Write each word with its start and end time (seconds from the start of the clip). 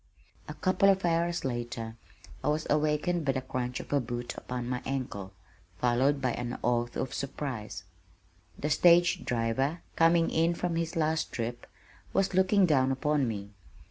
A 0.47 0.55
couple 0.55 0.89
of 0.89 1.05
hours 1.05 1.45
later 1.45 1.95
I 2.43 2.47
was 2.47 2.65
awakened 2.71 3.23
by 3.23 3.33
the 3.33 3.41
crunch 3.43 3.79
of 3.79 3.93
a 3.93 3.99
boot 3.99 4.33
upon 4.35 4.67
my 4.67 4.81
ankle, 4.83 5.31
followed 5.77 6.19
by 6.19 6.31
an 6.31 6.57
oath 6.63 6.97
of 6.97 7.13
surprise. 7.13 7.83
The 8.57 8.71
stage 8.71 9.23
driver, 9.23 9.81
coming 9.95 10.31
in 10.31 10.55
from 10.55 10.75
his 10.75 10.95
last 10.95 11.31
trip, 11.31 11.67
was 12.13 12.33
looking 12.33 12.65
down 12.65 12.91
upon 12.91 13.27
me. 13.27 13.51